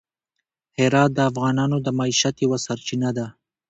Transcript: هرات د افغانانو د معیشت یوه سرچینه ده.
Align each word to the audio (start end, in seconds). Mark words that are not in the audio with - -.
هرات 0.77 1.11
د 1.15 1.19
افغانانو 1.29 1.77
د 1.85 1.87
معیشت 1.99 2.35
یوه 2.45 2.57
سرچینه 2.65 3.09
ده. 3.17 3.27